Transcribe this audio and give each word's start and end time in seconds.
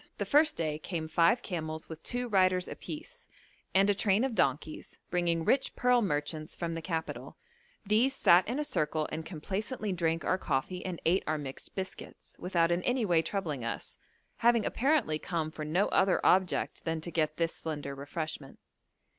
The 0.17 0.25
first 0.25 0.57
day 0.57 0.79
came 0.79 1.07
five 1.07 1.43
camels 1.43 1.87
with 1.87 2.01
two 2.01 2.27
riders 2.27 2.67
apiece, 2.67 3.27
and 3.75 3.87
a 3.87 3.93
train 3.93 4.23
of 4.23 4.33
donkeys, 4.33 4.97
bringing 5.11 5.45
rich 5.45 5.75
pearl 5.75 6.01
merchants 6.01 6.55
from 6.55 6.73
the 6.73 6.81
capital; 6.81 7.37
these 7.85 8.15
sat 8.15 8.47
in 8.47 8.57
a 8.57 8.63
circle 8.63 9.07
and 9.11 9.23
complacently 9.23 9.93
drank 9.93 10.25
our 10.25 10.39
coffee 10.39 10.83
and 10.83 10.99
ate 11.05 11.23
our 11.27 11.37
mixed 11.37 11.75
biscuits, 11.75 12.35
without 12.39 12.71
in 12.71 12.81
any 12.81 13.05
way 13.05 13.21
troubling 13.21 13.63
us, 13.63 13.99
having 14.37 14.65
apparently 14.65 15.19
come 15.19 15.51
for 15.51 15.63
no 15.65 15.85
other 15.89 16.19
object 16.25 16.83
than 16.83 16.99
to 17.01 17.11
get 17.11 17.37
this 17.37 17.53
slender 17.53 17.93
refreshment. 17.93 18.57